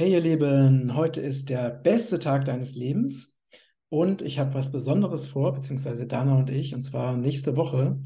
[0.00, 3.36] Hey ihr Lieben, heute ist der beste Tag deines Lebens
[3.90, 8.00] und ich habe was Besonderes vor, beziehungsweise Dana und ich, und zwar nächste Woche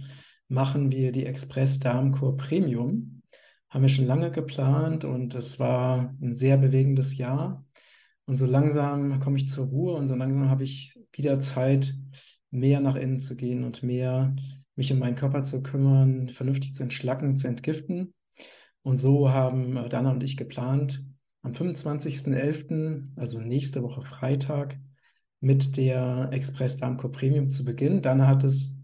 [0.49, 3.23] machen wir die Express Darmkur Premium.
[3.71, 7.65] Haben wir schon lange geplant und es war ein sehr bewegendes Jahr.
[8.27, 11.95] Und so langsam komme ich zur Ruhe und so langsam habe ich wieder Zeit,
[12.51, 14.35] mehr nach innen zu gehen und mehr
[14.75, 18.15] mich um meinen Körper zu kümmern, vernünftig zu entschlacken, zu entgiften.
[18.83, 21.01] Und so haben Dana und ich geplant,
[21.45, 24.79] am 25.11., also nächste Woche Freitag,
[25.41, 28.01] mit der Express Darmco Premium zu beginnen.
[28.01, 28.75] Dann hat es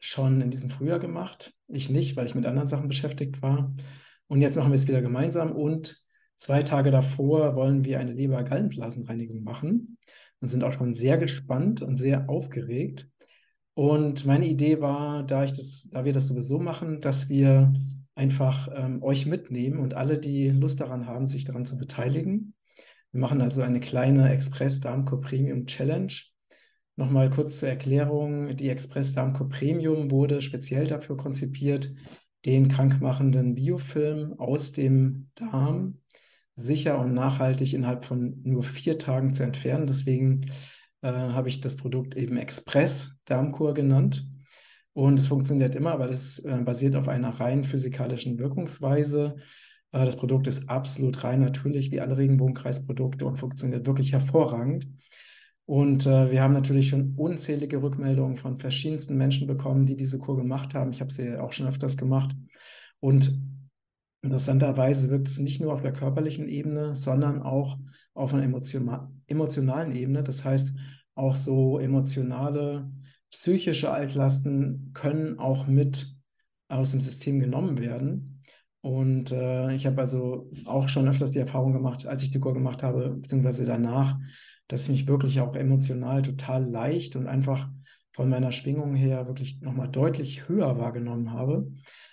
[0.00, 1.54] schon in diesem Frühjahr gemacht.
[1.68, 3.72] Ich nicht, weil ich mit anderen Sachen beschäftigt war.
[4.26, 5.52] Und jetzt machen wir es wieder gemeinsam.
[5.52, 6.02] Und
[6.38, 9.96] zwei Tage davor wollen wir eine Leber-Gallenblasenreinigung machen
[10.40, 13.08] und sind auch schon sehr gespannt und sehr aufgeregt.
[13.74, 17.72] Und meine Idee war, da, ich das, da wir das sowieso machen, dass wir
[18.14, 22.54] einfach ähm, euch mitnehmen und alle, die Lust daran haben, sich daran zu beteiligen.
[23.10, 26.12] Wir machen also eine kleine Express Darmco Premium Challenge.
[26.96, 28.56] Nochmal kurz zur Erklärung.
[28.56, 31.92] Die Express Darmco Premium wurde speziell dafür konzipiert,
[32.44, 35.98] den krankmachenden Biofilm aus dem Darm
[36.54, 39.86] sicher und nachhaltig innerhalb von nur vier Tagen zu entfernen.
[39.86, 40.50] Deswegen
[41.00, 44.28] äh, habe ich das Produkt eben Express Darmkur genannt.
[44.94, 49.36] Und es funktioniert immer, weil es äh, basiert auf einer rein physikalischen Wirkungsweise.
[49.92, 54.86] Äh, das Produkt ist absolut rein natürlich, wie alle Regenbogenkreisprodukte und funktioniert wirklich hervorragend.
[55.64, 60.36] Und äh, wir haben natürlich schon unzählige Rückmeldungen von verschiedensten Menschen bekommen, die diese Kur
[60.36, 60.90] gemacht haben.
[60.90, 62.36] Ich habe sie auch schon öfters gemacht.
[63.00, 63.40] Und
[64.22, 67.78] interessanterweise wirkt es nicht nur auf der körperlichen Ebene, sondern auch
[68.14, 70.22] auf einer emotionalen Ebene.
[70.22, 70.72] Das heißt,
[71.14, 72.90] auch so emotionale
[73.32, 76.06] psychische Altlasten können auch mit
[76.68, 78.42] aus dem System genommen werden.
[78.80, 82.54] Und äh, ich habe also auch schon öfters die Erfahrung gemacht, als ich die Kur
[82.54, 84.18] gemacht habe, beziehungsweise danach,
[84.68, 87.68] dass ich mich wirklich auch emotional total leicht und einfach
[88.12, 91.72] von meiner Schwingung her wirklich nochmal deutlich höher wahrgenommen habe.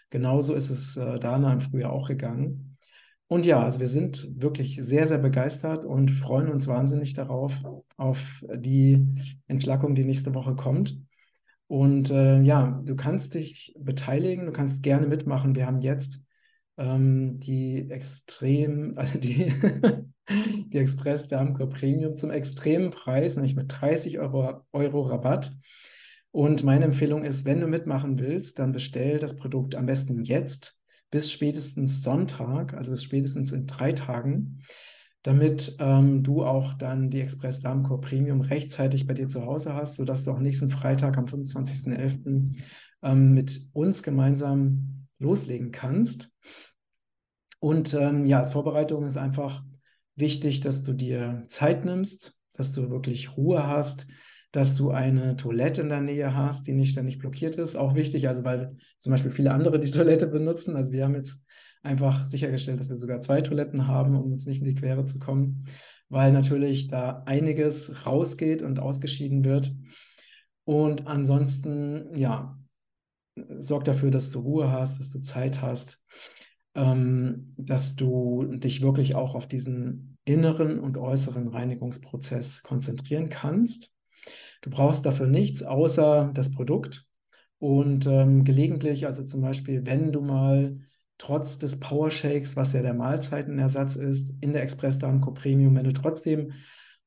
[0.10, 2.78] Genauso ist es äh, Dana im Frühjahr auch gegangen.
[3.28, 7.54] Und ja, also wir sind wirklich sehr, sehr begeistert und freuen uns wahnsinnig darauf,
[7.96, 9.06] auf die
[9.48, 10.98] Entschlackung, die nächste Woche kommt.
[11.70, 15.54] Und äh, ja, du kannst dich beteiligen, du kannst gerne mitmachen.
[15.54, 16.20] Wir haben jetzt
[16.78, 19.54] ähm, die extrem, also die,
[20.74, 25.52] die Express Darmcore Premium zum extremen Preis, nämlich mit 30 Euro, Euro Rabatt.
[26.32, 30.82] Und meine Empfehlung ist, wenn du mitmachen willst, dann bestell das Produkt am besten jetzt
[31.12, 34.64] bis spätestens Sonntag, also bis spätestens in drei Tagen
[35.24, 39.96] damit ähm, du auch dann die Express Darmcore Premium rechtzeitig bei dir zu Hause hast,
[39.96, 42.58] sodass du auch nächsten Freitag am 25.11.
[43.02, 46.36] Ähm, mit uns gemeinsam loslegen kannst.
[47.60, 49.64] Und ähm, ja, als Vorbereitung ist einfach
[50.16, 54.08] wichtig, dass du dir Zeit nimmst, dass du wirklich Ruhe hast,
[54.52, 57.76] dass du eine Toilette in der Nähe hast, die nicht ständig blockiert ist.
[57.76, 60.76] Auch wichtig, also weil zum Beispiel viele andere die Toilette benutzen.
[60.76, 61.46] Also wir haben jetzt
[61.84, 65.20] einfach sichergestellt, dass wir sogar zwei Toiletten haben, um uns nicht in die Quere zu
[65.20, 65.66] kommen,
[66.10, 69.72] weil natürlich da einiges rausgeht und ausgeschieden wird.
[70.66, 72.58] Und ansonsten, ja,
[73.60, 76.04] sorg dafür, dass du Ruhe hast, dass du Zeit hast,
[76.76, 83.96] ähm, dass du dich wirklich auch auf diesen inneren und äußeren Reinigungsprozess konzentrieren kannst.
[84.62, 87.06] Du brauchst dafür nichts außer das Produkt.
[87.58, 90.78] Und ähm, gelegentlich, also zum Beispiel, wenn du mal
[91.20, 95.94] trotz des Powershakes, was ja der Mahlzeitenersatz ist, in der Express Danco Premium, wenn du
[95.94, 96.54] trotzdem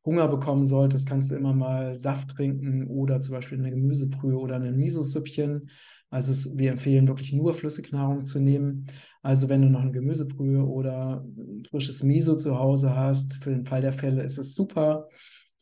[0.05, 4.57] Hunger bekommen solltest, kannst du immer mal Saft trinken oder zum Beispiel eine Gemüsebrühe oder
[4.57, 5.71] ein Miso-Süppchen.
[6.11, 8.87] Also es, wir empfehlen wirklich nur Flüssignahrung zu nehmen.
[9.23, 11.25] Also wenn du noch eine Gemüsebrühe oder
[11.71, 15.09] frisches Miso zu Hause hast, für den Fall der Fälle ist es super.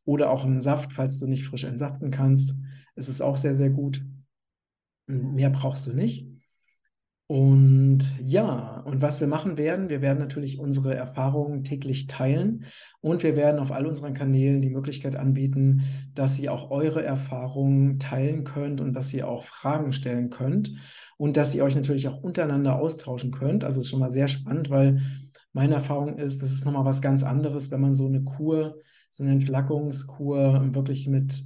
[0.05, 2.55] Oder auch einen Saft, falls du nicht frisch entsaften kannst,
[2.97, 4.03] ist es auch sehr, sehr gut.
[5.07, 6.27] Mehr brauchst du nicht.
[7.31, 12.65] Und ja, und was wir machen werden, wir werden natürlich unsere Erfahrungen täglich teilen
[13.01, 18.01] und wir werden auf all unseren Kanälen die Möglichkeit anbieten, dass ihr auch eure Erfahrungen
[18.01, 20.73] teilen könnt und dass ihr auch Fragen stellen könnt
[21.19, 23.63] und dass ihr euch natürlich auch untereinander austauschen könnt.
[23.63, 25.01] Also ist schon mal sehr spannend, weil
[25.53, 28.81] meine Erfahrung ist, das ist nochmal was ganz anderes, wenn man so eine Kur,
[29.13, 31.45] so eine Entschlackungskur wirklich mit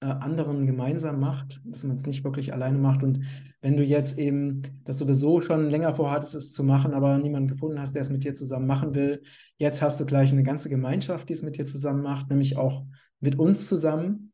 [0.00, 3.02] anderen gemeinsam macht, dass man es nicht wirklich alleine macht.
[3.02, 3.20] Und
[3.60, 7.78] wenn du jetzt eben das sowieso schon länger vorhattest, es zu machen, aber niemanden gefunden
[7.78, 9.22] hast, der es mit dir zusammen machen will,
[9.58, 12.84] jetzt hast du gleich eine ganze Gemeinschaft, die es mit dir zusammen macht, nämlich auch
[13.20, 14.32] mit uns zusammen.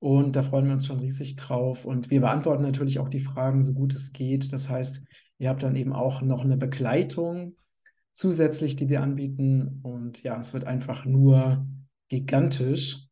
[0.00, 1.84] Und da freuen wir uns schon riesig drauf.
[1.84, 4.52] Und wir beantworten natürlich auch die Fragen, so gut es geht.
[4.52, 5.02] Das heißt,
[5.38, 7.56] ihr habt dann eben auch noch eine Begleitung
[8.12, 9.80] zusätzlich, die wir anbieten.
[9.82, 11.66] Und ja, es wird einfach nur
[12.08, 13.06] gigantisch.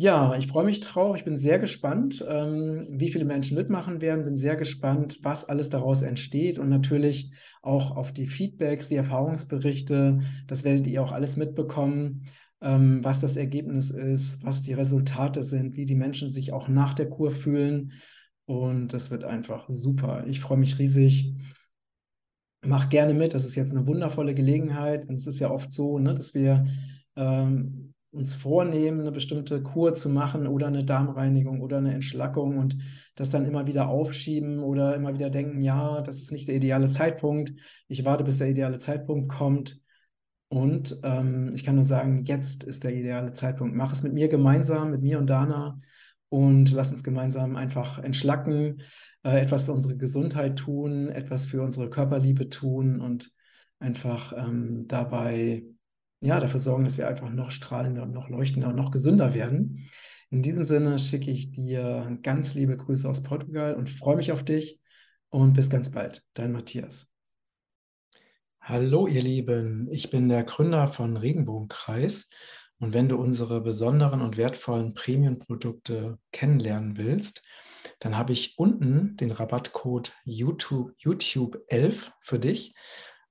[0.00, 1.16] Ja, ich freue mich drauf.
[1.16, 4.24] Ich bin sehr gespannt, ähm, wie viele Menschen mitmachen werden.
[4.24, 10.20] Bin sehr gespannt, was alles daraus entsteht und natürlich auch auf die Feedbacks, die Erfahrungsberichte.
[10.46, 12.24] Das werdet ihr auch alles mitbekommen,
[12.60, 16.94] ähm, was das Ergebnis ist, was die Resultate sind, wie die Menschen sich auch nach
[16.94, 17.90] der Kur fühlen.
[18.44, 20.24] Und das wird einfach super.
[20.28, 21.34] Ich freue mich riesig.
[22.64, 23.34] Mach gerne mit.
[23.34, 25.08] Das ist jetzt eine wundervolle Gelegenheit.
[25.08, 26.66] Und es ist ja oft so, ne, dass wir
[27.16, 32.78] ähm, uns vornehmen, eine bestimmte Kur zu machen oder eine Darmreinigung oder eine Entschlackung und
[33.14, 36.88] das dann immer wieder aufschieben oder immer wieder denken, ja, das ist nicht der ideale
[36.88, 37.52] Zeitpunkt.
[37.86, 39.80] Ich warte, bis der ideale Zeitpunkt kommt.
[40.48, 43.74] Und ähm, ich kann nur sagen, jetzt ist der ideale Zeitpunkt.
[43.76, 45.78] Mach es mit mir gemeinsam, mit mir und Dana
[46.30, 48.82] und lass uns gemeinsam einfach entschlacken,
[49.22, 53.30] äh, etwas für unsere Gesundheit tun, etwas für unsere Körperliebe tun und
[53.78, 55.64] einfach ähm, dabei
[56.20, 59.88] ja, dafür sorgen, dass wir einfach noch strahlender und noch leuchtender und noch gesünder werden.
[60.30, 64.44] In diesem Sinne schicke ich dir ganz liebe Grüße aus Portugal und freue mich auf
[64.44, 64.80] dich
[65.30, 66.22] und bis ganz bald.
[66.34, 67.10] Dein Matthias.
[68.60, 72.28] Hallo ihr Lieben, ich bin der Gründer von Regenbogenkreis
[72.78, 77.42] und wenn du unsere besonderen und wertvollen Premium-Produkte kennenlernen willst,
[78.00, 82.74] dann habe ich unten den Rabattcode YouTube, YouTube 11 für dich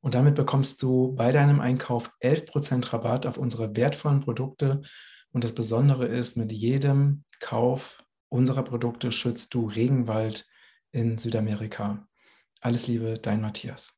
[0.01, 4.81] und damit bekommst du bei deinem Einkauf 11% Rabatt auf unsere wertvollen Produkte.
[5.31, 10.45] Und das Besondere ist, mit jedem Kauf unserer Produkte schützt du Regenwald
[10.91, 12.07] in Südamerika.
[12.61, 13.96] Alles Liebe, dein Matthias.